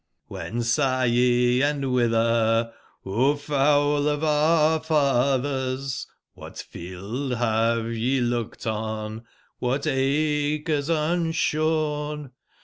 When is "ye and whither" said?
1.05-2.73